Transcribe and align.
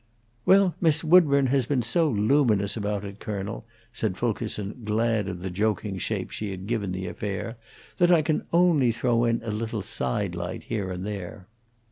"Well, 0.47 0.73
Miss 0.81 1.03
Woodburn 1.03 1.45
has 1.53 1.67
been 1.67 1.83
so 1.83 2.09
luminous 2.09 2.75
about 2.75 3.05
it, 3.05 3.19
colonel," 3.19 3.65
said 3.93 4.17
Fulkerson, 4.17 4.81
glad 4.83 5.27
of 5.27 5.43
the 5.43 5.51
joking 5.51 5.99
shape 5.99 6.31
she 6.31 6.49
had 6.49 6.65
given 6.65 6.91
the 6.91 7.05
affair, 7.05 7.57
"that 7.99 8.09
I 8.09 8.23
can 8.23 8.43
only 8.51 8.91
throw 8.91 9.25
in 9.25 9.43
a 9.43 9.51
little 9.51 9.83
side 9.83 10.33
light 10.33 10.63
here 10.63 10.89
and 10.89 11.05
there." 11.05 11.45